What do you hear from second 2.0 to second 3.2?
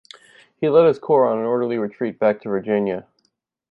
back to Virginia.